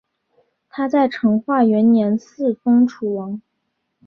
[0.67, 3.39] 他在成化元年嗣封楚王。